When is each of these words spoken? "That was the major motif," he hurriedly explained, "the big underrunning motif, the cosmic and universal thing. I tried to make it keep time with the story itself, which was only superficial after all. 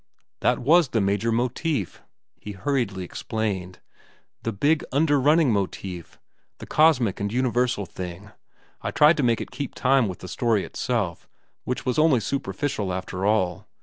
"That 0.39 0.57
was 0.57 0.87
the 0.87 0.99
major 0.99 1.31
motif," 1.31 2.01
he 2.39 2.53
hurriedly 2.53 3.03
explained, 3.03 3.77
"the 4.41 4.51
big 4.51 4.83
underrunning 4.91 5.51
motif, 5.53 6.17
the 6.57 6.65
cosmic 6.65 7.19
and 7.19 7.31
universal 7.31 7.85
thing. 7.85 8.31
I 8.81 8.89
tried 8.89 9.17
to 9.17 9.21
make 9.21 9.41
it 9.41 9.51
keep 9.51 9.75
time 9.75 10.07
with 10.07 10.17
the 10.17 10.27
story 10.27 10.63
itself, 10.63 11.29
which 11.65 11.85
was 11.85 11.99
only 11.99 12.19
superficial 12.19 12.91
after 12.91 13.27
all. 13.27 13.67